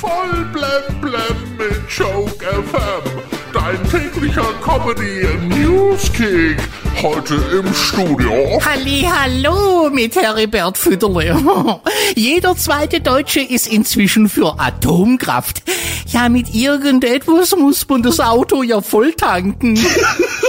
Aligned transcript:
Voll 0.00 0.46
blem 0.50 1.00
blem 1.02 1.58
mit 1.58 1.90
Joke 1.90 2.42
FM. 2.42 3.20
Dein 3.52 3.90
täglicher 3.90 4.46
Comedy 4.62 5.26
News 5.46 6.10
Kick. 6.14 6.56
Heute 7.02 7.34
im 7.34 7.74
Studio. 7.74 8.32
Halli, 8.64 9.06
hallo 9.06 9.90
mit 9.90 10.16
Heribert 10.16 10.78
Fütterle. 10.78 11.36
Jeder 12.16 12.56
zweite 12.56 13.02
Deutsche 13.02 13.40
ist 13.40 13.66
inzwischen 13.66 14.30
für 14.30 14.58
Atomkraft. 14.58 15.64
Ja, 16.06 16.30
mit 16.30 16.54
irgendetwas 16.54 17.54
muss 17.54 17.86
man 17.86 18.02
das 18.02 18.20
Auto 18.20 18.62
ja 18.62 18.80
voll 18.80 19.12
tanken. 19.12 19.78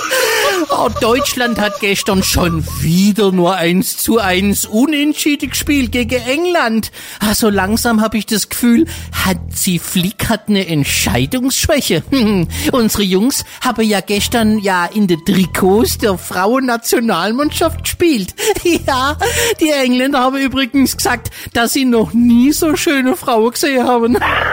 Deutschland 0.90 1.60
hat 1.60 1.80
gestern 1.80 2.24
schon 2.24 2.66
wieder 2.80 3.32
nur 3.32 3.56
eins 3.56 3.98
zu 3.98 4.20
eins 4.20 4.66
unentschieden 4.66 5.50
gespielt 5.50 5.92
gegen 5.92 6.22
England. 6.22 6.92
Also 7.20 7.50
langsam 7.50 8.02
habe 8.02 8.18
ich 8.18 8.26
das 8.26 8.50
Gefühl, 8.50 8.86
Hansi 9.26 9.80
Flick 9.80 10.30
hat 10.30 10.50
eine 10.50 10.68
Entscheidungsschwäche. 10.68 12.04
Unsere 12.72 13.04
Jungs 13.04 13.44
haben 13.62 13.86
ja 13.86 14.02
gestern 14.02 14.60
ja 14.60 14.86
in 14.86 15.08
den 15.08 15.24
Trikots 15.26 15.98
der 15.98 16.18
Frauennationalmannschaft 16.18 17.84
gespielt. 17.84 18.34
Ja, 18.88 19.18
die 19.60 19.70
Engländer 19.70 20.20
haben 20.20 20.38
übrigens 20.38 20.98
gesagt, 20.98 21.30
dass 21.54 21.74
sie 21.74 21.86
noch 21.86 22.14
nie 22.14 22.52
so 22.52 22.76
schöne 22.76 23.16
Frauen 23.16 23.52
gesehen 23.52 23.86
haben. 23.88 24.18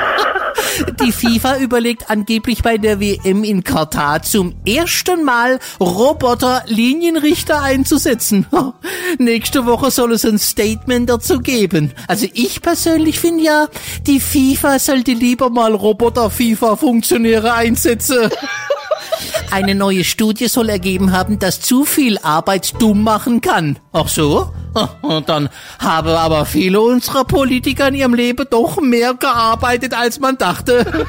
Die 1.01 1.13
FIFA 1.13 1.59
überlegt 1.59 2.11
angeblich 2.11 2.63
bei 2.63 2.79
der 2.79 3.01
WM 3.01 3.45
in 3.45 3.65
Katar 3.65 4.23
zum 4.23 4.55
ersten 4.67 5.25
Mal 5.25 5.59
Roboter-Linienrichter 5.81 7.63
einzusetzen. 7.63 8.47
Nächste 9.19 9.67
Woche 9.67 9.91
soll 9.91 10.13
es 10.13 10.25
ein 10.25 10.39
Statement 10.39 11.11
dazu 11.11 11.41
geben. 11.41 11.93
Also 12.07 12.27
ich 12.35 12.63
persönlich 12.63 13.19
finde 13.21 13.45
ja, 13.45 13.69
die 14.07 14.21
FIFA 14.21 14.79
sollte 14.79 15.13
lieber 15.13 15.51
mal 15.51 15.75
Roboter-FIFA-Funktionäre 15.75 17.53
einsetzen. 17.53 18.31
Eine 19.51 19.75
neue 19.75 20.05
Studie 20.05 20.49
soll 20.49 20.69
ergeben 20.69 21.13
haben, 21.13 21.39
dass 21.39 21.61
zu 21.61 21.85
viel 21.85 22.19
Arbeit 22.19 22.81
dumm 22.81 23.03
machen 23.03 23.41
kann. 23.41 23.79
Ach 23.93 24.09
so? 24.09 24.53
Und 25.03 25.29
dann 25.29 25.49
haben 25.79 26.09
aber 26.09 26.45
viele 26.45 26.81
unserer 26.81 27.25
Politiker 27.25 27.89
in 27.89 27.95
ihrem 27.95 28.15
Leben 28.15 28.47
doch 28.51 28.81
mehr 28.81 29.15
gearbeitet, 29.15 29.95
als 29.95 30.21
man 30.21 30.39
dachte. 30.39 31.07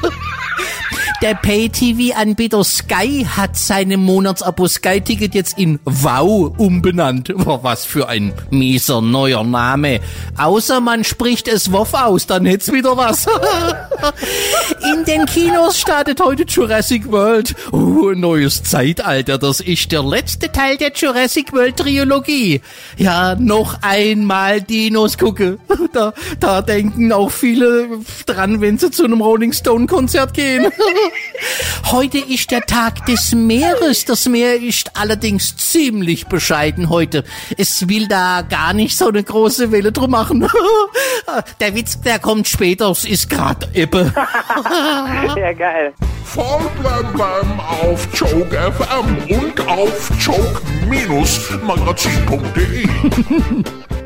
Der 1.22 1.34
Pay-TV-Anbieter 1.34 2.64
Sky 2.64 3.26
hat 3.28 3.54
seine 3.54 3.98
Monatsabo 3.98 4.66
Sky-Ticket 4.66 5.34
jetzt 5.34 5.58
in 5.58 5.78
Wow 5.84 6.54
umbenannt. 6.56 7.30
Was 7.34 7.84
für 7.84 8.08
ein 8.08 8.32
mieser 8.48 9.02
neuer 9.02 9.44
Name. 9.44 10.00
Außer 10.38 10.80
man 10.80 11.04
spricht 11.04 11.46
es 11.46 11.70
WoW 11.70 11.92
aus, 11.92 12.26
dann 12.26 12.46
hätt's 12.46 12.72
wieder 12.72 12.96
was. 12.96 13.26
In 14.94 15.04
den 15.04 15.26
Kinos 15.26 15.78
startet 15.78 16.20
heute 16.20 16.44
Jurassic 16.44 17.12
World. 17.12 17.54
Oh, 17.70 18.12
neues 18.14 18.62
Zeitalter. 18.62 19.36
Das 19.36 19.60
ist 19.60 19.92
der 19.92 20.02
letzte 20.02 20.50
Teil 20.50 20.78
der 20.78 20.92
Jurassic 20.92 21.52
World 21.52 21.76
Trilogie. 21.76 22.62
Ja, 22.96 23.34
noch 23.34 23.82
einmal 23.82 24.62
Dinos 24.62 25.18
gucke. 25.18 25.58
Da, 25.92 26.12
da 26.38 26.62
denken 26.62 27.10
auch 27.10 27.32
viele 27.32 27.88
dran, 28.24 28.60
wenn 28.60 28.78
sie 28.78 28.92
zu 28.92 29.04
einem 29.04 29.20
Rolling 29.20 29.52
Stone 29.52 29.88
Konzert 29.88 30.34
gehen. 30.34 30.70
Heute 31.90 32.18
ist 32.18 32.50
der 32.50 32.60
Tag 32.62 33.06
des 33.06 33.34
Meeres. 33.34 34.04
Das 34.04 34.26
Meer 34.26 34.60
ist 34.60 34.96
allerdings 34.96 35.56
ziemlich 35.56 36.26
bescheiden 36.26 36.88
heute. 36.88 37.24
Es 37.56 37.88
will 37.88 38.06
da 38.06 38.42
gar 38.42 38.72
nicht 38.74 38.96
so 38.96 39.08
eine 39.08 39.24
große 39.24 39.72
Welle 39.72 39.90
drum 39.92 40.10
machen. 40.10 40.46
Der 41.60 41.74
Witz, 41.74 42.00
der 42.00 42.18
kommt 42.18 42.48
später. 42.48 42.90
Es 42.90 43.04
ist 43.04 43.30
gerade 43.30 43.68
Ebbe. 43.72 44.12
Ja, 45.36 45.52
geil. 45.52 45.92
Voll 46.24 46.68
blem 46.80 47.12
blem 47.12 47.60
auf 47.60 48.08
Joke 48.14 48.56
FM 48.56 49.18
und 49.40 49.60
auf 49.68 50.10
joke-magazin.de. 50.20 52.88